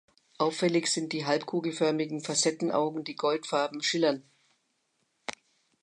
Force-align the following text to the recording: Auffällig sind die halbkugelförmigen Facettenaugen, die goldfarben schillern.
Auffällig 0.39 0.87
sind 0.91 1.13
die 1.13 1.27
halbkugelförmigen 1.27 2.21
Facettenaugen, 2.21 3.03
die 3.03 3.13
goldfarben 3.15 3.83
schillern. 3.83 4.23